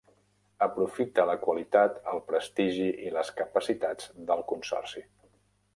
Aprofita 0.65 1.25
la 1.31 1.35
qualitat, 1.43 1.99
el 2.15 2.23
prestigi 2.31 2.89
i 3.09 3.15
les 3.19 3.33
capacitats 3.43 4.13
del 4.31 4.45
consorci. 4.55 5.07